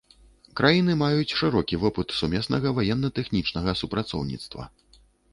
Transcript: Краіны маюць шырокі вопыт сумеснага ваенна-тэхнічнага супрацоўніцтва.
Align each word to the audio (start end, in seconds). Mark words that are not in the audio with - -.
Краіны 0.59 0.93
маюць 1.01 1.35
шырокі 1.41 1.77
вопыт 1.83 2.15
сумеснага 2.19 2.71
ваенна-тэхнічнага 2.77 3.75
супрацоўніцтва. 3.83 4.63